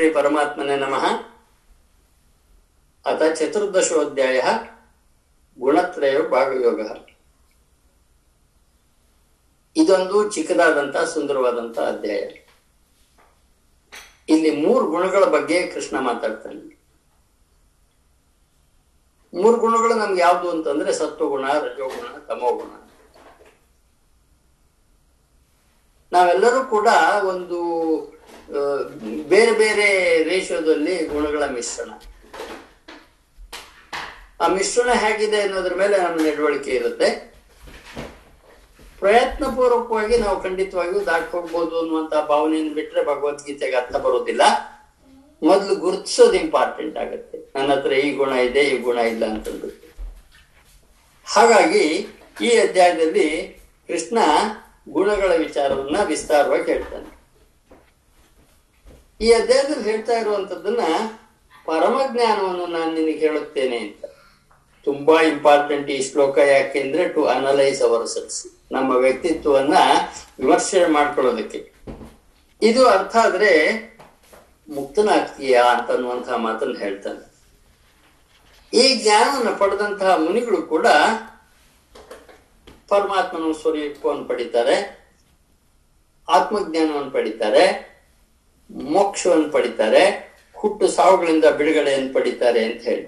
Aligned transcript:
ಶ್ರೀ 0.00 0.10
ಪರಮಾತ್ಮನೇ 0.10 0.76
ನಮಃ. 0.76 1.04
ಅಥ 3.06 3.22
ಚತುರ್ದಶೋಧ್ಯಾಯ 3.34 4.40
ಗುಣತ್ರಯ 5.58 6.18
ಭಾಗಯೋಗ 6.18 6.80
ಇದೊಂದು 9.76 10.30
ಚಿಕ್ಕದಾದಂತಹ 10.30 11.04
ಸುಂದರವಾದಂತಹ 11.04 11.82
ಅಧ್ಯಾಯ. 11.82 12.18
ಇಲ್ಲಿ 14.28 14.66
ಮೂರು 14.66 14.86
ಗುಣಗಳ 14.86 15.24
ಬಗ್ಗೆ 15.24 15.66
ಕೃಷ್ಣ 15.66 15.98
ಮಾತಾಡ್ತಾನೆ. 15.98 16.82
ಮೂರು 19.34 19.58
ಗುಣಗಳು 19.58 19.94
ನಮ್ಗೆ 19.94 20.22
ಯಾವುದು 20.22 20.50
ಅಂತಂದ್ರೆ 20.50 20.92
ಸತ್ವಗುಣ, 20.92 21.52
ರಜೋಗುಣ, 21.52 22.18
ತಮೋಗುಣ. 22.18 22.89
ನಾವೆಲ್ಲರೂ 26.12 26.60
ಕೂಡ 26.74 26.88
ಒಂದು 27.32 27.58
ಬೇರೆ 29.32 29.52
ಬೇರೆ 29.62 29.88
ರೇಷದಲ್ಲಿ 30.30 30.94
ಗುಣಗಳ 31.12 31.42
ಮಿಶ್ರಣ. 31.56 31.90
ಆ 34.42 34.46
ಮಿಶ್ರಣ 34.56 34.90
ಹೇಗಿದೆ 35.02 35.38
ಅನ್ನೋದ್ರ 35.46 35.74
ಮೇಲೆ 35.82 35.96
ನಮ್ಮ 36.04 36.18
ನಡವಳಿಕೆ 36.26 36.72
ಇರುತ್ತೆ. 36.78 37.08
ಪ್ರಯತ್ನ 39.02 39.44
ಪೂರ್ವಕವಾಗಿ 39.56 40.16
ನಾವು 40.22 40.36
ಖಂಡಿತವಾಗಿಯೂ 40.46 41.02
ಹೋಗ್ಬೋದು 41.34 41.74
ಅನ್ನುವಂತ 41.82 42.14
ಭಾವನೆಯನ್ನು 42.30 42.72
ಬಿಟ್ರೆ 42.78 43.02
ಭಗವದ್ಗೀತೆಗೆ 43.10 43.76
ಅರ್ಥ 43.80 43.96
ಬರೋದಿಲ್ಲ. 44.06 44.42
ಮೊದಲು 45.48 45.74
ಗುರುತಿಸೋದು 45.84 46.36
ಇಂಪಾರ್ಟೆಂಟ್ 46.44 46.96
ಆಗುತ್ತೆ. 47.02 47.38
ನನ್ನ 47.54 47.68
ಹತ್ರ 47.74 47.92
ಈ 48.06 48.08
ಗುಣ 48.20 48.32
ಇದೆ, 48.48 48.62
ಈ 48.72 48.74
ಗುಣ 48.86 48.98
ಇಲ್ಲ 49.12 49.24
ಅಂತಂದ್ಬಿಟ್ಟು. 49.34 49.86
ಹಾಗಾಗಿ 51.26 51.84
ಈ 52.46 52.50
ಅಧ್ಯಾಯದಲ್ಲಿ 52.64 53.28
ಕೃಷ್ಣ 53.88 54.18
ಗುಣಗಳ 54.88 55.34
ವಿಚಾರವನ್ನ 55.34 56.02
ವಿಸ್ತಾರವಾಗಿ 56.04 56.72
ಹೇಳ್ತಾನೆ. 56.72 57.20
ಈ 59.20 59.32
ಅಧ್ಯಾಯದಲ್ಲಿ 59.32 59.90
ಹೇಳ್ತಾ 59.90 60.18
ಇರುವಂತದ್ದನ್ನ 60.18 60.80
ಪರಮಜ್ಞಾನವನ್ನು 61.66 62.66
ನಾನು 62.66 62.92
ನಿನಗೆ 62.92 63.18
ಹೇಳುತ್ತೇನೆ 63.18 63.78
ಅಂತ. 63.78 64.04
ತುಂಬಾ 64.84 65.22
ಇಂಪಾರ್ಟೆಂಟ್ 65.22 65.90
ಈ 65.90 66.02
ಶ್ಲೋಕ 66.02 66.38
ಯಾಕೆಂದ್ರೆ 66.38 67.08
ಟು 67.08 67.24
ಅನಲೈಸ್ 67.24 67.82
ಅವರ್ 67.82 68.08
ಸೆಲ್ಸ್ 68.08 68.46
ನಮ್ಮ 68.72 68.96
ವ್ಯಕ್ತಿತ್ವವನ್ನ 68.96 69.74
ವಿಮರ್ಶೆ 70.38 70.86
ಮಾಡ್ಕೊಳ್ಳೋದಕ್ಕೆ. 70.86 71.72
ಇದು 72.62 72.88
ಅರ್ಥ 72.88 73.16
ಆದ್ರೆ 73.16 73.80
ಮುಕ್ತನಾಗ್ತೀಯಾ 74.68 75.64
ಅಂತನ್ನುವಂತಹ 75.64 76.34
ಮಾತನ್ನು 76.34 76.78
ಹೇಳ್ತಾನೆ. 76.78 77.30
ಈ 78.76 79.02
ಜ್ಞಾನವನ್ನು 79.02 79.56
ಪಡೆದಂತಹ 79.56 80.16
ಮುನಿಗಳು 80.16 80.62
ಕೂಡ 80.62 80.86
ಪರಮಾತ್ಮನ 82.90 83.52
ಸ್ವರೂಪವನ್ನು 83.60 84.24
ಪಡಿತಾರೆ, 84.30 84.76
ಆತ್ಮಜ್ಞಾನವನ್ನು 86.36 87.12
ಪಡಿತಾರೆ, 87.16 87.64
ಮೋಕ್ಷವನ್ನು 88.94 89.48
ಪಡಿತಾರೆ, 89.56 90.02
ಹುಟ್ಟು 90.60 90.86
ಸಾವುಗಳಿಂದ 90.96 91.46
ಬಿಡುಗಡೆಯನ್ನು 91.58 92.10
ಪಡಿತಾರೆ 92.16 92.62
ಅಂತ 92.68 92.82
ಹೇಳಿ. 92.88 93.06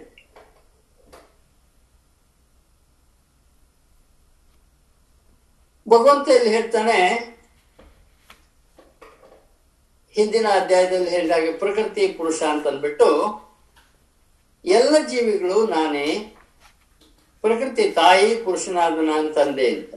ಭಗವಂತ 5.87 6.29
ಇಲ್ಲಿ 6.37 6.51
ಹೇಳ್ತಾನೆ, 6.57 6.99
ಹಿಂದಿನ 10.17 10.47
ಅಧ್ಯಾಯದಲ್ಲಿ 10.61 11.11
ಹೇಳಿದಾಗೆ 11.11 11.51
ಪ್ರಕೃತಿ 11.63 12.03
ಪುರುಷ 12.19 12.41
ಅಂತ 12.53 12.67
ಅಂದ್ಬಿಟ್ಟು 12.71 13.09
ಎಲ್ಲ 14.65 14.95
ಜೀವಿಗಳು 15.11 15.59
ನಾನೇ 15.67 16.07
ಪ್ರಕೃತಿ 17.43 17.91
ತಾಯಿ 17.91 18.37
ಪುರುಷನಾದ 18.37 18.93
ನಾನು 18.93 19.33
ತಂದೆ 19.33 19.69
ಅಂತ. 19.69 19.95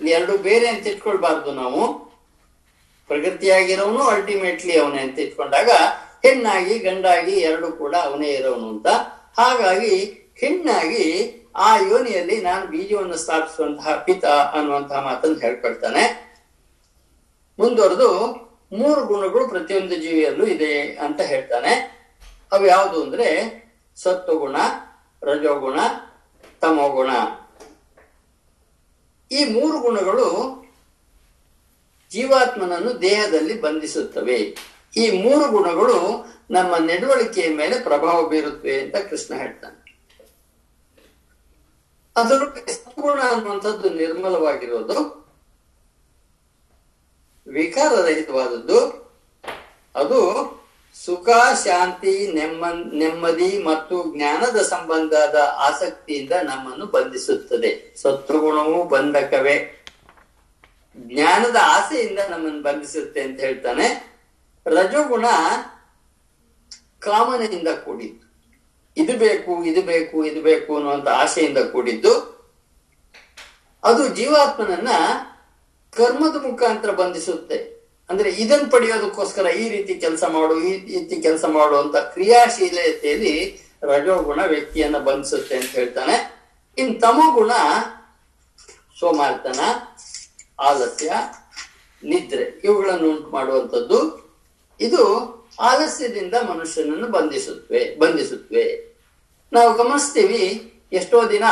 ಇಲ್ಲಿ 0.00 0.10
ಎರಡು 0.10 0.38
ಬೇರೆ 0.38 0.68
ಅಂತ 0.68 0.86
ಇಟ್ಕೊಳ್ಬಾರ್ದು 0.86 1.52
ನಾವು. 1.52 1.98
ಪ್ರಕೃತಿಯಾಗಿರೋನು 3.06 4.02
ಅಲ್ಟಿಮೇಟ್ಲಿ 4.02 4.78
ಅವನೇ 4.78 5.02
ಅಂತ 5.02 5.18
ಇಟ್ಕೊಂಡಾಗ 5.18 5.70
ಹೆಣ್ಣಾಗಿ, 6.22 6.78
ಗಂಡಾಗಿ 6.78 7.30
ಎರಡು 7.30 7.72
ಕೂಡ 7.72 7.94
ಅವನೇ 7.94 8.28
ಇರೋನು 8.28 8.68
ಅಂತ. 8.68 8.86
ಹಾಗಾಗಿ 9.38 9.96
ಹೆಣ್ಣಾಗಿ 10.36 11.36
ಆ 11.56 11.76
ಯೋನಿಯಲ್ಲಿ 11.76 12.40
ನಾನು 12.40 12.66
ಬೀಜವನ್ನು 12.66 13.16
ಸ್ಥಾಪಿಸುವಂತಹ 13.16 13.96
ಪಿತ 13.96 14.24
ಅನ್ನುವಂತಹ 14.24 15.00
ಮಾತನ್ನು 15.00 15.38
ಹೇಳ್ಕೊಳ್ತಾನೆ. 15.38 16.34
ಮುಂದುವರೆದು 17.58 18.26
ಮೂರು 18.72 19.04
ಗುಣಗಳು 19.04 19.48
ಪ್ರತಿಯೊಂದು 19.48 19.96
ಜೀವಿಯಲ್ಲೂ 19.96 20.46
ಇದೆ 20.46 20.80
ಅಂತ 20.82 21.20
ಹೇಳ್ತಾನೆ. 21.20 22.00
ಅವು 22.52 22.66
ಯಾವುದು 22.66 23.02
ಅಂದ್ರೆ 23.02 23.60
ಸತ್ವಗುಣ 23.96 24.56
ರಜೋಗುಣ, 25.22 25.80
ತಮೋಗುಣ. 26.60 27.10
ಈ 29.30 29.44
ಮೂರು 29.44 29.80
ಗುಣಗಳು 29.80 30.60
ಜೀವಾತ್ಮನನ್ನು 32.10 33.02
ದೇಹದಲ್ಲಿ 33.02 33.60
ಬಂಧಿಸುತ್ತವೆ. 33.60 34.56
ಈ 34.96 35.22
ಮೂರು 35.22 35.50
ಗುಣಗಳು 35.50 36.26
ನಮ್ಮ 36.50 36.76
ನಡವಳಿಕೆಯ 36.76 37.56
ಮೇಲೆ 37.56 37.80
ಪ್ರಭಾವ 37.80 38.28
ಬೀರುತ್ತವೆ 38.28 38.80
ಅಂತ 38.80 38.96
ಕೃಷ್ಣ 38.96 39.34
ಹೇಳ್ತಾನೆ. 39.34 39.80
ಅದರ 42.16 42.44
ಸದ್ಗುಣ 42.70 43.20
ಅನ್ನುವಂಥದ್ದು 43.20 43.90
ನಿರ್ಮಲವಾಗಿರೋದು, 43.90 45.20
ವಿಕಾರರಹಿತವಾದದ್ದು. 47.46 49.10
ಅದು 49.94 50.59
ಸುಖ, 50.94 51.28
ಶಾಂತಿ, 51.64 52.32
ನೆಮ್ಮ, 52.32 52.66
ನೆಮ್ಮದಿ 52.92 53.62
ಮತ್ತು 53.62 54.14
ಜ್ಞಾನದ 54.16 54.56
ಸಂಬಂಧದ 54.56 55.54
ಆಸಕ್ತಿಯಿಂದ 55.56 56.32
ನಮ್ಮನ್ನು 56.32 56.86
ಬಂಧಿಸುತ್ತದೆ. 56.86 57.94
ಶತ್ರುಗುಣವು 58.02 58.84
ಬಂಧಕವೇ. 58.84 59.84
ಜ್ಞಾನದ 60.96 61.56
ಆಸೆಯಿಂದ 61.62 62.18
ನಮ್ಮನ್ನು 62.30 62.62
ಬಂಧಿಸುತ್ತೆ 62.62 63.22
ಅಂತ 63.22 63.40
ಹೇಳ್ತಾನೆ. 63.40 64.18
ರಜೋಗುಣ 64.66 65.26
ಕಾಮನೆಯಿಂದ 66.98 67.68
ಕೂಡಿದ್ದು. 67.68 68.30
ಇದು 68.96 69.18
ಬೇಕು 69.18 69.64
ಇದು 69.64 69.82
ಬೇಕು 69.82 70.24
ಇದು 70.24 70.42
ಬೇಕು 70.42 70.76
ಅನ್ನುವಂತ 70.76 71.08
ಆಸೆಯಿಂದ 71.08 71.58
ಕೂಡಿದ್ದು. 71.58 72.40
ಅದು 73.84 74.08
ಜೀವಾತ್ಮನನ್ನ 74.08 74.88
ಕರ್ಮದ 75.96 76.46
ಮುಖಾಂತರ 76.46 76.90
ಬಂಧಿಸುತ್ತೆ. 76.90 77.79
ಅಂದ್ರೆ 78.10 78.30
ಇದನ್ನು 78.42 78.66
ಪಡೆಯೋದಕ್ಕೋಸ್ಕರ 78.74 79.46
ಈ 79.62 79.64
ರೀತಿ 79.74 79.92
ಕೆಲಸ 80.04 80.24
ಮಾಡು, 80.36 80.54
ಈ 80.68 80.72
ರೀತಿ 80.94 81.16
ಕೆಲಸ 81.26 81.44
ಮಾಡು 81.56 81.74
ಅಂತ 81.82 81.96
ಕ್ರಿಯಾಶೀಲತೆಯಲ್ಲಿ 82.14 83.34
ರಜೋಗುಣ 83.90 84.40
ವ್ಯಕ್ತಿಯನ್ನ 84.52 84.98
ಬಂಧಿಸುತ್ತೆ 85.08 85.54
ಅಂತ 85.60 85.70
ಹೇಳ್ತಾನೆ. 85.80 86.16
ಇನ್ 86.78 86.92
ತಮೋಗುಣ 87.04 87.52
ಸೋಮಾರ್ತನ, 89.00 89.60
ಆಲಸ್ಯ, 90.68 91.10
ನಿದ್ರೆ 92.02 92.44
ಇವುಗಳನ್ನು 92.66 93.06
ಉಂಟು 93.12 93.28
ಮಾಡುವಂಥದ್ದು. 93.36 94.00
ಇದು 94.80 95.02
ಆಲಸ್ಯದಿಂದ 95.70 96.36
ಮನುಷ್ಯನನ್ನು 96.50 97.08
ಬಂಧಿಸುತ್ತವೆ 97.16 97.82
ಬಂಧಿಸುತ್ತವೆ 98.02 98.66
ನಾವು 99.52 99.70
ಗಮನಿಸ್ತೀವಿ, 99.80 100.42
ಎಷ್ಟೋ 100.98 101.18
ದಿನ 101.34 101.46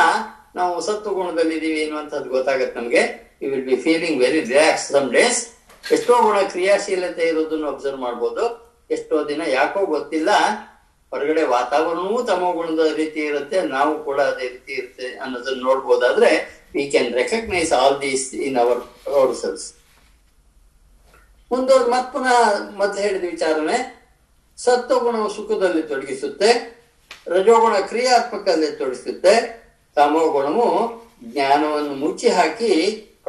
ನಾವು 0.59 0.75
ಸತ್ವಗುಣದಲ್ಲಿದ್ದೀವಿ 0.87 1.81
ಅನ್ನುವಂಥದ್ದು 1.85 2.29
ಗೊತ್ತಾಗತ್ತೆ 2.35 2.77
ನಮಗೆ. 2.79 3.01
You 3.41 3.49
will 3.51 3.65
be 3.71 3.77
feeling 3.85 4.17
very 4.23 4.39
relax 4.47 4.87
some 4.95 5.09
days 5.17 5.41
ಎಷ್ಟೋ 5.83 6.15
ಗುಣ 6.25 6.37
ಕ್ರಿಯಾಶೀಲತೆ 6.53 7.23
ಇರೋದನ್ನು 7.31 7.67
ಅಬ್ಸರ್ವ್ 7.73 8.01
ಮಾಡ್ಬೋದು. 8.07 8.43
ಎಷ್ಟೋ 8.95 9.15
ದಿನ 9.29 9.41
ಯಾಕೋ 9.59 9.79
ಗೊತ್ತಿಲ್ಲ. 9.95 10.31
ಹೊರಗಡೆ 11.11 11.43
ವಾತಾವರಣವೂ 11.55 12.17
ತಮ್ಮ 12.29 12.45
ಗುಣದ 12.57 12.81
ರೀತಿ 13.01 13.21
ಇರುತ್ತೆ, 13.29 13.57
ನಾವು 13.75 13.93
ಕೂಡ 14.07 14.19
ಅದೇ 14.31 14.47
ರೀತಿ 14.55 14.71
ಇರುತ್ತೆ 14.79 15.07
ಅನ್ನೋದನ್ನ 15.23 15.61
ನೋಡ್ಬೋದಾದ್ರೆ 15.67 16.29
we 16.75 16.83
can 16.93 17.11
recognise 17.21 17.71
all 17.79 17.95
these 18.01 18.25
in 18.47 18.57
our 18.63 18.81
ourselves 19.41 19.67
ಮುಂದೋದ್ 21.51 21.87
ಮತ್ 21.93 22.09
ಪುನಃ 22.13 22.35
ಮತ್ತೆ 22.81 22.99
ಹೇಳಿದ 23.05 23.25
ವಿಚಾರನೆ 23.35 23.77
ಸತ್ವಗುಣವು 24.57 25.29
ಸುಖದಲ್ಲಿ 25.35 25.83
ತೊಡಗಿಸುತ್ತೆ, 25.91 26.49
ರಜೋಗುಣ 27.33 27.75
ಕ್ರಿಯಾತ್ಮಕದಲ್ಲಿ 27.91 28.71
ತೊಡಗಿಸುತ್ತೆ. 28.81 29.33
ತಮೋಗುಣವು 29.97 30.65
ಜ್ಞಾನವನ್ನು 31.31 31.93
ಮುಚ್ಚಿ 32.03 32.29
ಹಾಕಿ 32.37 32.73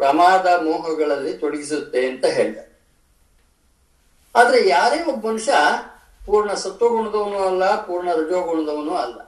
ಪ್ರಮಾದ 0.00 0.47
ಮೋಹಗಳಲ್ಲಿ 0.65 1.33
ತೊಡಗಿಸುತ್ತೆ 1.38 2.00
ಅಂತ 2.09 2.25
ಹೇಳ್ದ. 2.25 2.59
ಆದ್ರೆ 4.34 4.59
ಯಾರೇ 4.69 4.99
ಒಬ್ಬ 5.05 5.22
ಮನುಷ್ಯ 5.27 5.55
ಪೂರ್ಣ 6.27 6.53
ಸತ್ವಗುಣದವನು 6.54 7.39
ಅಲ್ಲ, 7.39 7.65
ಪೂರ್ಣ 7.86 8.09
ರಜೋಗುಣದವನು 8.13 8.95
ಅಲ್ಲ. 8.97 9.19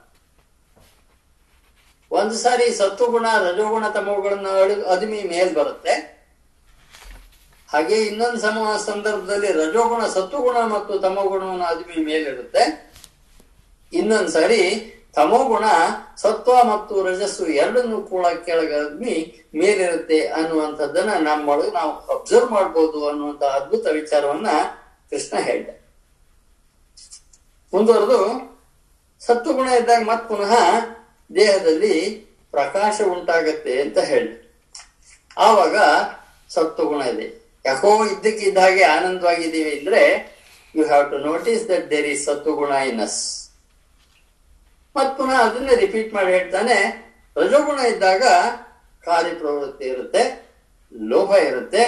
ಒಂದು 2.10 2.34
ಸಾರಿ 2.34 2.66
ಸತ್ವಗುಣ, 2.74 3.26
ರಜೋಗುಣ 3.38 3.84
ತಮಗಳನ್ನ 3.88 4.48
ಅದಿಮಿ 4.90 5.20
ಮೇಲ್ 5.22 5.52
ಬರುತ್ತೆ. 5.54 5.94
ಹಾಗೆ 7.72 7.96
ಇನ್ನೊಂದು 8.02 8.40
ಸಮ 8.40 8.56
ಸಂದರ್ಭದಲ್ಲಿ 8.86 9.50
ರಜೋಗುಣ, 9.52 10.02
ಸತ್ವಗುಣ 10.06 10.58
ಮತ್ತು 10.74 10.94
ತಮೋಗುಣವನ್ನು 10.98 11.64
ಅದಿಮಿ 11.64 12.04
ಮೇಲಿರುತ್ತೆ 12.04 12.64
ಇನ್ನೊಂದ್ 13.92 14.28
ಸಾರಿ 14.28 14.60
ತಮೋಗುಣ 15.14 15.64
ಸತ್ವ 16.16 16.52
ಮತ್ತು 16.64 16.94
ರಜಸ್ಸು 17.06 17.44
ಎರಡನ್ನೂ 17.46 18.00
ಕೂಡ 18.02 18.26
ಕೆಳಗದ್ಮಿ 18.46 19.14
ಮೇಲಿರುತ್ತೆ 19.54 20.20
ಅನ್ನುವಂಥದ್ದನ್ನ 20.28 21.12
ನಮ್ಮೊಳಗೆ 21.28 21.70
ನಾವು 21.70 21.92
ಅಬ್ಸರ್ವ್ 22.16 22.50
ಮಾಡ್ಬೋದು 22.50 23.08
ಅನ್ನುವಂತ 23.08 23.42
ಅದ್ಭುತ 23.42 23.86
ವಿಚಾರವನ್ನ 23.92 24.46
ಕೃಷ್ಣ 25.10 25.34
ಹೇಳಿದ. 25.40 25.68
ಮುಂದುವರೆದು, 27.72 28.20
ಸತ್ವಗುಣ 29.20 29.68
ಇದ್ದಾಗ 29.80 30.02
ಮತ್ 30.04 30.28
ಪುನಃ 30.28 30.52
ದೇಹದಲ್ಲಿ 31.30 31.94
ಪ್ರಕಾಶ 32.54 33.00
ಉಂಟಾಗತ್ತೆ 33.06 33.74
ಅಂತ 33.82 33.98
ಹೇಳಿ 33.98 34.32
ಆವಾಗ 35.38 35.76
ಸತ್ವಗುಣ 36.50 37.02
ಇದೆ. 37.02 37.26
ಯಾಕೋ 37.64 37.90
ಇದ್ದಕ್ಕಿದ್ದ 38.04 38.58
ಹಾಗೆ 38.58 38.84
ಆನಂದವಾಗಿದ್ದೀವಿ 38.84 39.72
ಅಂದ್ರೆ 39.78 40.02
you 40.74 40.82
have 40.86 41.06
to 41.10 41.18
notice 41.18 41.62
that 41.68 41.90
there 41.90 42.06
is 42.06 42.24
ಸತ್ವಗುಣ 42.24 42.72
ಇನ್ 42.90 43.00
ಮತ್ 44.96 45.16
ಪುನಃ 45.18 45.38
ಅದನ್ನೇ 45.44 45.74
ರಿಪೀಟ್ 45.74 46.14
ಮಾಡಿ 46.14 46.32
ಹೇಳ್ತಾನೆ, 46.32 46.76
ರಜೋಗುಣ 47.36 47.78
ಇದ್ದಾಗ 47.78 48.22
ಕಾರ್ಯಪ್ರವೃತ್ತಿ 49.06 49.84
ಇರುತ್ತೆ, 49.84 50.22
ಲೋಭ 50.92 51.30
ಇರುತ್ತೆ, 51.48 51.82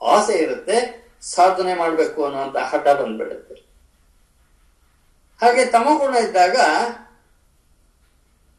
ಆಸೆ 0.00 0.34
ಇರುತ್ತೆ, 0.38 0.78
ಸಾಧನೆ 1.20 1.74
ಮಾಡಬೇಕು 1.74 2.24
ಅನ್ನುವಂತ 2.24 2.56
ಹಠ 2.70 2.86
ಬಂದ್ಬಿಡುತ್ತೆ. 3.00 3.54
ಹಾಗೆ 5.42 5.64
ತಮಗುಣ 5.64 6.14
ಇದ್ದಾಗ 6.16 6.56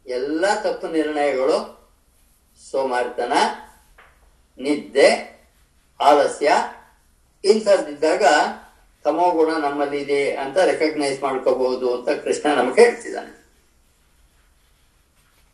ಎಲ್ಲ 0.05 0.45
ತಪ್ಪು 0.63 0.87
ನಿರ್ಣಯಗಳು, 0.87 1.57
ಸೋಮಾರಿತನ, 2.71 3.33
ನಿದ್ದೆ, 4.59 5.09
ಆಲಸ್ಯ 5.99 6.49
ಇಂಥದ್ದಿದ್ದಾಗ 7.43 8.23
ತಮೋಗುಣ 9.05 9.51
ನಮ್ಮಲ್ಲಿ 9.57 10.01
ಇದೆ 10.01 10.35
ಅಂತ 10.35 10.57
ರೆಕಗ್ನೈಸ್ 10.57 11.23
ಮಾಡ್ಕೋಬಹುದು 11.23 11.87
ಅಂತ 11.95 12.09
ಕೃಷ್ಣ 12.23 12.53
ನಮಗೆ 12.59 12.81
ಹೇಳ್ತಿದ್ದಾನೆ. 12.81 13.42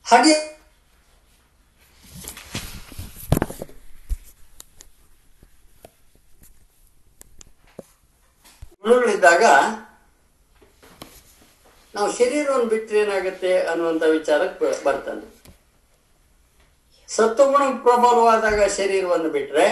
ಹಾಗೆ. 0.09 0.35
ಗುಣಗಳಿದ್ದಾಗ 8.83 9.43
ನಾವು 11.95 12.09
ಶರೀರವನ್ನು 12.11 12.65
ಬಿಟ್ಟರೆ 12.65 12.99
ಏನಾಗುತ್ತೆ 12.99 13.51
ಅನ್ನುವಂತ 13.61 14.03
ವಿಚಾರಕ್ಕೆ 14.11 14.83
ಬರ್ತಾನೆ 14.83 15.23
ಸತ್ವಗುಣ 17.09 17.63
ಪ್ರಬಲವಾದಾಗ 17.83 18.59
ಶರೀರವನ್ನು 18.77 19.29
ಬಿಟ್ರೆ 19.29 19.65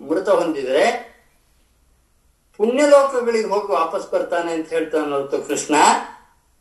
ಮೃತ 0.00 0.28
ಹೊಂದಿದ್ರೆ 0.30 0.84
ಪುಣ್ಯಲೋಕಗಳಿಗೆ 2.60 3.48
ಹೋಗಿ 3.48 3.72
ವಾಪಸ್ 3.72 4.10
ಬರ್ತಾನೆ 4.10 4.52
ಅಂತ 4.52 4.68
ಹೇಳ್ತಾನೆ 4.68 5.10
ಹೊರತು 5.12 5.42
ಕೃಷ್ಣ. 5.42 5.74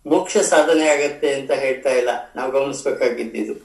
ಮೋಕ್ಷ 0.06 0.38
ಸಾಧನೆ 0.38 0.90
ಆಗತ್ತೆ 0.90 1.34
ಅಂತ 1.34 1.52
ಹೇಳ್ತಾ 1.52 1.90
ಇಲ್ಲ. 1.90 2.10
ನಾವು 2.36 2.52
ಗಮನಿಸ್ಬೇಕಾಗಿದ್ದು 2.52 3.56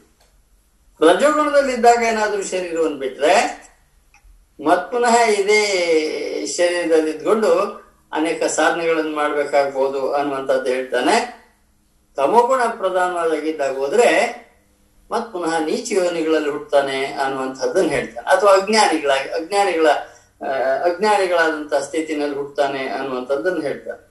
ರಜಗುಣದಲ್ಲಿದ್ದಾಗ 1.00 2.02
ಏನಾದ್ರೂ 2.02 2.42
ಶರೀರವನ್ನು 2.42 2.98
ಬಿಟ್ರೆ, 2.98 3.34
ಮತ್ 4.64 4.92
ಪುನಃ 4.92 5.16
ಇದೇ 5.22 5.60
ಶರೀರದಲ್ಲಿ 6.46 7.10
ಇದ್ಕೊಂಡು 7.10 7.50
ಅನೇಕ 8.12 8.44
ಸಾಧನೆಗಳನ್ನು 8.44 9.16
ಮಾಡ್ಬೇಕಾಗ್ಬೋದು 9.16 10.12
ಅನ್ನುವಂಥದ್ದು 10.12 10.70
ಹೇಳ್ತಾನೆ. 10.70 11.16
ತಮೋಗುಣ 12.16 12.62
ಪ್ರಧಾನವಾಗಿದ್ದಾಗ 12.64 13.76
ಹೋದ್ರೆ 13.76 14.08
ಮತ್ 15.10 15.32
ಪುನಃ 15.32 15.58
ನೀಚ 15.58 15.92
ಯೋನಿಗಳಲ್ಲಿ 15.92 16.50
ಹುಟ್ಟುತ್ತಾನೆ 16.50 17.04
ಅನ್ನುವಂಥದ್ದನ್ನು 17.06 17.90
ಹೇಳ್ತಾನೆ. 17.90 18.26
ಅಥವಾ 18.28 18.52
ಅಜ್ಞಾನಿಗಳಾಗಿ, 18.56 19.28
ಅಜ್ಞಾನಿಗಳ 19.28 19.86
ಅಜ್ಞಾನಿಗಳಾದಂತಹ 20.84 21.78
ಸ್ಥಿತಿನಲ್ಲಿ 21.78 22.36
ಹುಟ್ಟುತ್ತಾನೆ 22.36 22.88
ಅನ್ನುವಂಥದ್ದನ್ನು 22.88 23.60
ಹೇಳ್ತಾನೆ. 23.60 24.02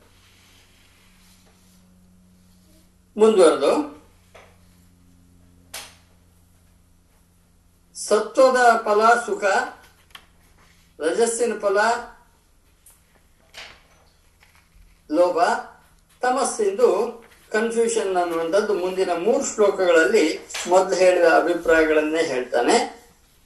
ಮುಂದುವರೆದು. 3.17 3.95
ಸತ್ವದ 7.95 8.81
ಫಲ 8.85 9.01
ಸುಖ, 9.25 9.43
ರಜಸ್ಸಿನ 10.99 11.59
ಫಲ, 11.59 11.77
ಲೋಭ, 15.11 15.37
ತಮಸ್ಸಿಂದು 16.21 16.89
ಕನ್ಫ್ಯೂಷನ್ 17.51 18.17
ಅನ್ನುವಂಥದ್ದು 18.17 18.73
ಮುಂದಿನ 18.73 19.09
ಮೂರು 19.17 19.45
ಶ್ಲೋಕಗಳಲ್ಲಿ 19.45 20.39
ಮೊದಲು 20.67 20.95
ಹೇಳಿದ 20.95 21.23
ಅಭಿಪ್ರಾಯಗಳನ್ನೇ 21.23 22.23
ಹೇಳ್ತಾನೆ. 22.23 22.75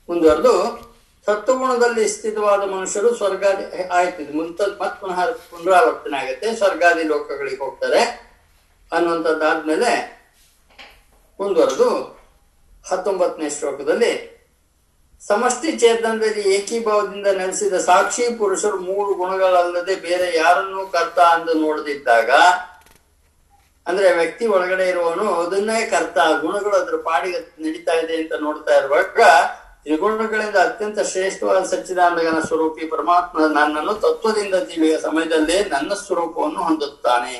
ಮುಂದುವರೆದು, 0.09 0.53
ಸತ್ವಗುಣದಲ್ಲಿ 1.25 2.09
ಸ್ಥಿತವಾದ 2.09 2.61
ಮನುಷ್ಯರು 2.69 3.15
ಸ್ವರ್ಗಾದಿ 3.15 3.87
ಆಯ್ತು 3.87 4.37
ಮುಂತ 4.37 4.61
ಮತ್ 4.61 5.01
ಪುನಃ 5.01 5.25
ಪುನರಾವರ್ತನೆ 5.31 6.17
ಆಗುತ್ತೆ. 6.17 6.55
ಸ್ವರ್ಗಾದಿ 6.55 7.03
ಲೋಕಗಳಿಗೆ 7.03 7.57
ಹೋಗ್ತಾರೆ. 7.57 8.28
ಅನ್ನುವಂಥದ್ದಾದ್ಮೇಲೆ 8.91 9.91
ಮುಂದುವರೆದು 11.39 11.89
ಹತ್ತೊಂಬತ್ತನೇ 12.85 13.47
ಶ್ಲೋಕದಲ್ಲಿ, 13.49 14.13
ಸಮಷ್ಟಿ 15.21 15.69
ಚೇತನದಲ್ಲಿ 15.81 16.43
ಏಕೀಭಾವದಿಂದ 16.55 17.29
ನೆಲೆಸಿದ 17.39 17.77
ಸಾಕ್ಷಿ 17.87 18.25
ಪುರುಷರು 18.39 18.77
ಮೂರು 18.89 19.11
ಗುಣಗಳಲ್ಲದೆ 19.13 19.95
ಬೇರೆ 20.07 20.27
ಯಾರನ್ನೂ 20.37 20.81
ಕರ್ತ 20.87 21.19
ಅಂದು 21.35 21.53
ನೋಡದಿದ್ದಾಗ, 21.63 22.31
ಅಂದ್ರೆ 23.87 24.07
ವ್ಯಕ್ತಿ 24.13 24.45
ಒಳಗಡೆ 24.47 24.85
ಇರುವವನು 24.89 25.27
ಅದನ್ನೇ 25.43 25.79
ಕರ್ತ, 25.85 26.17
ಗುಣಗಳು 26.41 26.75
ಅದ್ರ 26.81 26.97
ಪಾಡಿಗೆ 27.07 27.39
ನಡೀತಾ 27.65 27.95
ಇದೆ 28.03 28.17
ಅಂತ 28.21 28.33
ನೋಡ್ತಾ 28.45 28.73
ಇರುವಾಗ 28.77 29.21
ತ್ರಿಗುಣಗಳಿಂದ 29.83 30.57
ಅತ್ಯಂತ 30.67 30.99
ಶ್ರೇಷ್ಠವಾದ 31.11 31.61
ಸಚ್ಚಿದಾನಂದಗನ 31.65 32.39
ಸ್ವರೂಪಿ 32.47 32.85
ಪರಮಾತ್ಮ 32.87 33.45
ನನ್ನನ್ನು 33.53 33.93
ತತ್ವದಿಂದ 34.05 34.55
ತಿಳಿಯುವ 34.69 34.99
ಸಮಯದಲ್ಲೇ 34.99 35.57
ನನ್ನ 35.73 35.91
ಸ್ವರೂಪವನ್ನು 36.03 36.61
ಹೊಂದುತ್ತಾನೆ. 36.63 37.37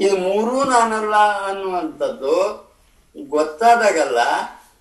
ಇದು 0.00 0.16
ಮೂರೂ 0.16 0.56
ನಾನಲ್ಲ 0.64 1.16
ಅನ್ನುವಂಥದ್ದು 1.48 2.34
ಗೊತ್ತಾದಾಗಲ್ಲ, 3.16 4.20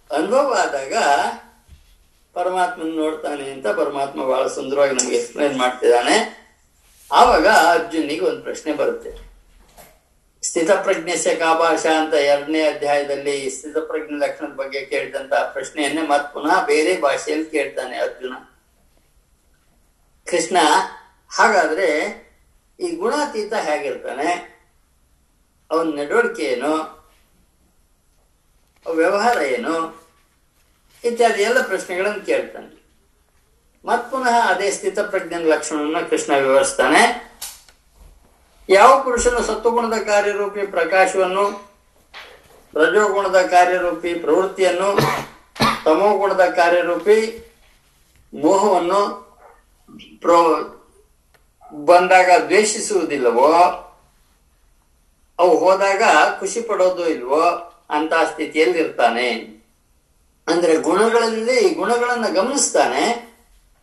ಅನುಭವ 0.09 0.49
ಆದಾಗ 0.63 0.95
ಪರಮಾತ್ಮನ 2.35 2.91
ನೋಡ್ತಾನೆ 2.95 3.45
ಅಂತ 3.51 3.67
ಪರಮಾತ್ಮ 3.67 4.19
ಬಹಳ 4.25 4.47
ಸುಂದರವಾಗಿ 4.47 4.93
ನಮ್ಗೆ 4.95 5.15
ಎಕ್ಸ್ಪ್ಲೈನ್ 5.17 5.55
ಮಾಡ್ತಿದ್ದಾನೆ. 5.57 6.17
ಆವಾಗ 7.11 7.47
ಅರ್ಜುನಿಗೆ 7.47 8.25
ಒಂದು 8.25 8.41
ಪ್ರಶ್ನೆ 8.41 8.73
ಬರುತ್ತೆ. 8.73 9.11
ಸ್ಥಿತಪ್ರಜ್ಞಸ್ಯ 10.43 11.31
ಕಾಭಾಷ 11.35 11.85
ಅಂತ 12.01 12.13
ಎರಡನೇ 12.13 12.61
ಅಧ್ಯಾಯದಲ್ಲಿ 12.67 13.49
ಸ್ಥಿತಪ್ರಜ್ಞೆ 13.49 14.17
ಲಕ್ಷಣದ 14.17 14.53
ಬಗ್ಗೆ 14.53 14.81
ಕೇಳಿದಂತ 14.85 15.33
ಪ್ರಶ್ನೆಯನ್ನೇ 15.53 16.01
ಮತ್ 16.01 16.27
ಪುನಃ 16.33 16.65
ಬೇರೆ 16.65 16.93
ಭಾಷೆಯಲ್ಲಿ 17.01 17.49
ಕೇಳ್ತಾನೆ 17.55 17.97
ಅರ್ಜುನ. 17.97 18.35
ಕೃಷ್ಣ, 20.27 20.57
ಹಾಗಾದ್ರೆ 21.31 21.89
ಈ 22.79 22.87
ಗುಣಾತೀತ 22.95 23.53
ಹೇಗಿರ್ತಾನೆ? 23.67 24.29
ಅವನ 25.71 25.87
ನಡವಳಿಕೆ 25.99 26.43
ಏನು, 26.43 26.73
ವ್ಯವಹಾರ 28.85 29.37
ಏನು, 29.37 29.75
ಇತ್ಯಾದಿ 31.03 31.41
ಎಲ್ಲ 31.43 31.59
ಪ್ರಶ್ನೆಗಳನ್ನು 31.61 32.25
ಕೇಳ್ತಾನೆ. 32.25 32.69
ಮತ್ 33.85 34.05
ಪುನಃ 34.11 34.35
ಅದೇ 34.51 34.71
ಸ್ಥಿತ 34.71 34.99
ಪ್ರಜ್ಞೆ 34.99 35.37
ಲಕ್ಷಣವನ್ನು 35.43 36.09
ಕೃಷ್ಣ 36.09 36.31
ವಿವರಿಸ್ತಾನೆ. 36.37 37.01
ಯಾವ 38.69 38.91
ಪುರುಷನು 39.03 39.41
ಸತ್ವಗುಣದ 39.43 39.97
ಕಾರ್ಯರೂಪಿ 40.03 40.65
ಪ್ರಕಾಶವನ್ನು, 40.65 41.45
ರಜೋಗುಣದ 42.73 43.41
ಕಾರ್ಯರೂಪಿ 43.45 44.13
ಪ್ರವೃತ್ತಿಯನ್ನು, 44.13 44.89
ತಮೋಗುಣದ 45.85 46.45
ಕಾರ್ಯರೂಪಿ 46.59 47.19
ಮೋಹವನ್ನು 48.33 49.01
ಪ್ರೋ 50.21 50.39
ಬಂದಾಗ 51.85 52.29
ದ್ವೇಷಿಸುವುದಿಲ್ಲವೋ 52.47 53.47
ಅವು 55.39 55.57
ಹೋದಾಗ 55.57 56.01
ಖುಷಿ 56.39 56.61
ಪಡೋದು 56.61 57.09
ಇಲ್ವೋ 57.09 57.41
ಅಂತ 57.89 58.13
ಸ್ಥಿತಿಯಲ್ಲಿ 58.13 58.77
ಇರ್ತಾನೆ. 58.77 59.57
ಅಂದ್ರೆ 60.47 60.77
ಗುಣಗಳಲ್ಲಿ, 60.77 61.69
ಗುಣಗಳನ್ನ 61.69 62.27
ಗಮನಿಸ್ತಾನೆ 62.27 63.33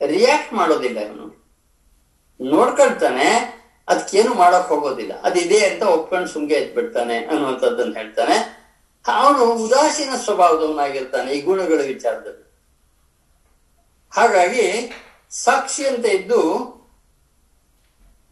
ರಿಯಾಕ್ಟ್ 0.07 0.53
ಮಾಡೋದಿಲ್ಲ 0.53 0.99
ಇವನು. 1.01 1.45
ನೋಡ್ಕೊಳ್ತಾನೆ 2.41 3.55
ಅದಕ್ಕೇನು 3.89 4.35
ಮಾಡಕ್ 4.35 4.69
ಹೋಗೋದಿಲ್ಲ. 4.69 5.23
ಅದಿದೆ 5.23 5.67
ಅಂತ 5.67 5.83
ಒಪ್ಕೊಂಡು 5.83 6.29
ಸುಮ್ಗೆ 6.29 6.55
ಎದ್ಬಿಡ್ತಾನೆ 6.55 7.25
ಅನ್ನುವಂಥದ್ದನ್ನ 7.25 7.95
ಹೇಳ್ತಾನೆ. 7.97 8.65
ಅವನು 9.07 9.45
ಉದಾಸೀನ 9.45 10.11
ಸ್ವಭಾವದವನಾಗಿರ್ತಾನೆ 10.25 11.33
ಈ 11.33 11.43
ಗುಣಗಳ 11.43 11.81
ವಿಚಾರದಲ್ಲಿ. 11.87 12.45
ಹಾಗಾಗಿ 14.15 14.93
ಸಾಕ್ಷಿ 15.31 15.87
ಅಂತ 15.87 16.07
ಇದ್ದು 16.07 16.41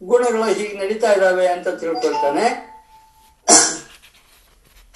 ಗುಣಗಳು 0.03 0.43
ಹೀಗೆ 0.43 0.77
ನಡೀತಾ 0.77 1.13
ಇದ್ದಾವೆ 1.13 1.47
ಅಂತ 1.47 1.67
ತಿಳ್ಕೊಳ್ತಾನೆ. 1.67 2.72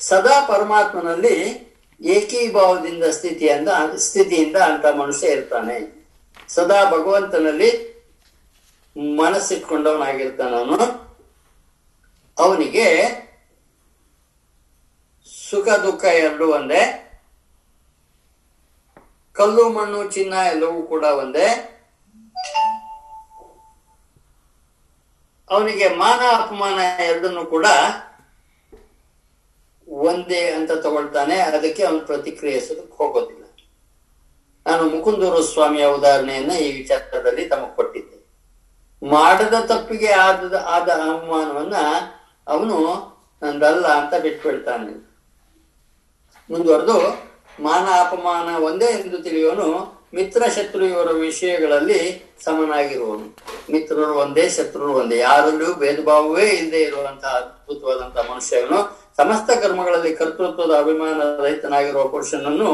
ಸದಾ 0.07 0.35
ಪರಮಾತ್ಮನಲ್ಲಿ 0.47 1.35
ಏಕೀಭಾವದಿಂದ 2.01 3.05
ಸ್ಥಿತಿಯಿಂದ 3.17 3.69
ಸ್ಥಿತಿಯಿಂದ 3.97 4.57
ಅಂತ 4.57 4.85
ಮನುಷ್ಯ 4.85 5.27
ಇರ್ತಾನೆ. 5.27 5.77
ಸದಾ 6.47 6.79
ಭಗವಂತನಲ್ಲಿ 6.91 7.69
ಮನಸ್ಸಿಟ್ಕೊಂಡವನಾಗಿರ್ತಾನ 9.15 10.53
ಅವನು 10.55 10.77
ಅವನಿಗೆ 12.43 12.87
ಸುಖ 15.49 15.67
ದುಃಖ 15.67 16.03
ಎರಡು 16.03 16.45
ಒಂದೇ. 16.49 16.83
ಕಲ್ಲು, 19.33 19.69
ಮಣ್ಣು, 19.69 19.99
ಚಿನ್ನ 20.11 20.33
ಎಲ್ಲವೂ 20.51 20.79
ಕೂಡ 20.81 21.03
ಒಂದೇ. 21.03 21.47
ಅವನಿಗೆ 25.49 25.87
ಮಾನ, 26.01 26.21
ಅಪಮಾನ 26.41 26.79
ಎರಡನ್ನು 27.03 27.45
ಕೂಡ 27.45 27.65
ಒಂದೇ 30.05 30.41
ಅಂತ 30.57 30.71
ತಗೊಳ್ತಾನೆ, 30.85 31.35
ಅದಕ್ಕೆ 31.39 31.83
ಅವನು 31.83 32.01
ಪ್ರತಿಕ್ರಿಯಿಸೋದಕ್ಕೆ 32.09 32.95
ಹೋಗೋದಿಲ್ಲ. 32.97 33.43
ನಾನು 34.65 34.83
ಮುಕುಂದೂರು 34.93 35.41
ಸ್ವಾಮಿಯ 35.43 35.85
ಉದಾಹರಣೆಯನ್ನ 35.97 36.53
ಈ 36.65 36.69
ವಿಚಾರದಲ್ಲಿ 36.77 37.43
ತಮಗೆ 37.45 37.75
ಕೊಟ್ಟಿದ್ದೆ. 37.75 38.17
ಮಾಡದ 39.01 39.55
ತಪ್ಪಿಗೆ 39.65 40.11
ಆದ 40.25 40.55
ಆದ 40.67 40.89
ಅವಮಾನವನ್ನ 41.07 41.77
ಅವನು 42.47 42.77
ನಂದಲ್ಲ 43.41 43.85
ಅಂತ 43.99 44.13
ಬಿಟ್ಬಿಡ್ತಾನೆ. 44.21 44.93
ಮುಂದುವರೆದು, 46.49 46.97
ಮಾನ 47.63 47.87
ಅಪಮಾನ 48.03 48.49
ಒಂದೇ 48.63 48.85
ಎಂದು 48.85 49.17
ತಿಳಿಯೋನು 49.17 49.69
ಮಿತ್ರ 50.13 50.43
ಶತ್ರು 50.55 50.83
ಇವರ 50.85 51.09
ವಿಷಯಗಳಲ್ಲಿ 51.27 52.01
ಸಮನಾಗಿರುವನು. 52.43 53.25
ಮಿತ್ರರು 53.71 54.13
ಒಂದೇ, 54.23 54.45
ಶತ್ರುರು 54.49 54.93
ಒಂದೇ. 54.93 55.17
ಯಾರಲ್ಲೂ 55.17 55.69
ಭೇದ 55.73 55.99
ಭಾವವೇ 56.05 56.45
ಇಲ್ಲದೆ 56.49 56.81
ಇರುವಂತಹ 56.81 57.33
ಅದ್ಭುತವಾದಂತಹ 57.39 58.25
ಮನುಷ್ಯನು 58.31 58.79
ಸಮಸ್ತ 59.17 59.49
ಕರ್ಮಗಳಲ್ಲಿ 59.61 60.11
ಕರ್ತೃತ್ವದ 60.15 60.73
ಅಭಿಮಾನ 60.83 61.19
ರಹಿತನಾಗಿರುವ 61.45 62.03
ಪುರುಷನನ್ನು 62.13 62.71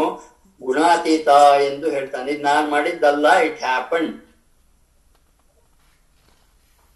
ಗುಣಾತೀತ 0.62 1.30
ಎಂದು 1.70 1.88
ಹೇಳ್ತಾನೆ. 1.92 2.28
ಇದು 2.34 2.44
ನಾನ್ 2.50 2.66
ಮಾಡಿದ್ದಲ್ಲ 2.74 3.28
ಇಟ್ 3.48 3.60
ಹ್ಯಾಪನ್ 3.66 4.10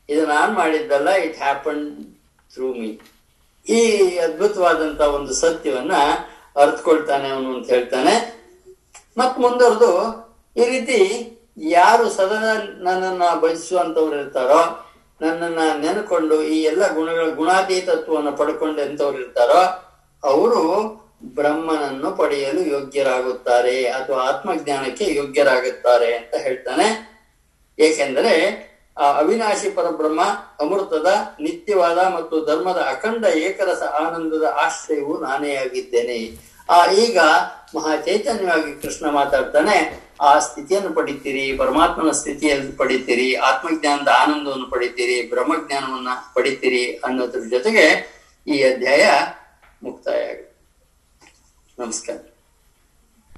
ಇದು 0.09 0.23
ನಾನ್ 0.27 0.51
ಮಾಡಿದ್ದಲ್ಲ 0.59 1.09
ಇಟ್ 1.25 1.37
ಹ್ಯಾಪನ್ 1.43 1.83
ಥ್ರೂ 2.53 2.67
ಮೀ 2.79 2.89
ಈ 3.65 3.79
ಅದ್ಭುತವಾದಂತ 4.25 5.01
ಒಂದು 5.17 5.33
ಸತ್ಯವನ್ನ 5.33 5.95
ಅರ್ಥಕೊಳ್ತಾನೆ 6.63 7.27
ಅವನು 7.29 7.49
ಅಂತ 7.55 7.67
ಹೇಳ್ತಾನೆ. 7.75 8.13
ಮತ್ 9.19 9.37
ಮುಂದುವರೆದು 9.45 9.91
ಈ 10.55 10.65
ರೀತಿ 10.73 10.99
ಯಾರು 11.75 12.05
ಸದಾ 12.17 12.39
ನನ್ನನ್ನ 12.85 13.23
ಬಯಸುವಂತವ್ರು 13.43 14.15
ಇರ್ತಾರೋ 14.21 14.61
ನನ್ನನ್ನ 15.21 15.59
ನೆನಕೊಂಡು 15.81 16.41
ಈ 16.41 16.61
ಎಲ್ಲ 16.61 16.93
ಗುಣಗಳ 16.93 17.29
ಗುಣಾತೀತತ್ವವನ್ನು 17.29 18.31
ಪಡ್ಕೊಂಡು 18.31 18.81
ಎಂತವ್ರು 18.81 19.19
ಇರ್ತಾರೋ, 19.19 19.61
ಅವರು 20.23 20.61
ಬ್ರಹ್ಮನನ್ನು 21.23 22.11
ಪಡೆಯಲು 22.11 22.61
ಯೋಗ್ಯರಾಗುತ್ತಾರೆ 22.61 23.85
ಅಥವಾ 23.85 24.17
ಆತ್ಮಜ್ಞಾನಕ್ಕೆ 24.17 25.15
ಯೋಗ್ಯರಾಗುತ್ತಾರೆ 25.15 26.15
ಅಂತ 26.15 26.35
ಹೇಳ್ತಾನೆ. 26.35 27.17
ಏಕೆಂದರೆ, 27.79 28.67
ಆ 28.97 29.11
ಅವಿನಾಶಿ 29.13 29.69
ಪರಬ್ರಹ್ಮ 29.69 30.21
ಅಮೃತದ 30.59 31.07
ನಿತ್ಯವಾದ 31.39 31.97
ಮತ್ತು 31.97 32.45
ಧರ್ಮದ 32.45 32.77
ಅಖಂಡ 32.77 33.25
ಏಕರಸ 33.25 33.83
ಆನಂದದ 33.83 34.53
ಆಶ್ರಯವು 34.55 35.19
ನಾನೇ 35.19 35.55
ಆಗಿದ್ದೇನೆ. 35.55 36.47
ಆ 36.69 36.91
ಈಗ 36.91 37.19
ಮಹಾ 37.75 37.95
ಚೈತನ್ಯವಾಗಿ 37.95 38.81
ಕೃಷ್ಣ 38.81 39.09
ಮಾತಾಡ್ತಾನೆ 39.09 40.06
ಆ 40.21 40.39
ಸ್ಥಿತಿಯನ್ನು 40.39 40.93
ಪಡಿತೀರಿ, 40.93 41.57
ಪರಮಾತ್ಮನ 41.57 42.11
ಸ್ಥಿತಿಯಲ್ಲಿ 42.11 42.71
ಪಡಿತೀರಿ, 42.71 43.35
ಆತ್ಮಜ್ಞಾನದ 43.35 44.07
ಆನಂದವನ್ನು 44.07 44.69
ಪಡಿತೀರಿ, 44.69 45.29
ಬ್ರಹ್ಮಜ್ಞಾನವನ್ನ 45.29 46.07
ಪಡಿತೀರಿ 46.33 46.95
ಅನ್ನೋದ್ರ 46.95 47.39
ಜೊತೆಗೆ 47.39 48.17
ಈ 48.47 48.63
ಅಧ್ಯಾಯ 48.63 49.05
ಮುಕ್ತಾಯ 49.83 50.25
ಆಗುತ್ತೆ. 50.25 50.55
ನಮಸ್ಕಾರ. 51.79 52.36